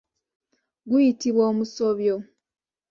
[0.89, 2.15] Guyutibwa omusobyo.